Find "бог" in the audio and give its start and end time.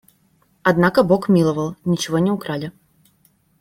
1.03-1.29